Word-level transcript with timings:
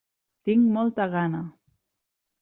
Tinc 0.47 0.63
molta 0.77 1.05
gana. 1.11 1.41